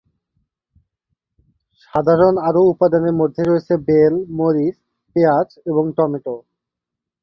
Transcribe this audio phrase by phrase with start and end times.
[1.81, 4.75] সাধারণ আরও উপাদানের মধ্যে রয়েছে বেল মরিচ,
[5.11, 6.35] পেঁয়াজ এবং টমেটো।